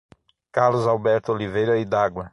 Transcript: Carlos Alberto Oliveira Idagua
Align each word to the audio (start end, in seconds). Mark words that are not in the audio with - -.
Carlos 0.51 0.87
Alberto 0.87 1.31
Oliveira 1.31 1.77
Idagua 1.77 2.27